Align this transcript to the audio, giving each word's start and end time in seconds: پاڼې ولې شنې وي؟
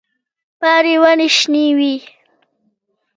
پاڼې 0.59 0.95
ولې 1.03 1.27
شنې 1.37 1.65
وي؟ 1.77 1.93